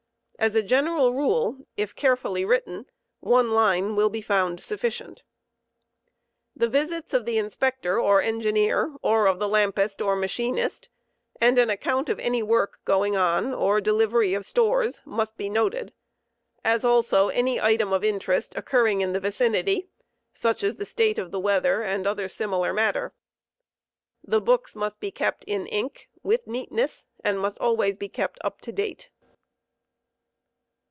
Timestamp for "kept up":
28.09-28.59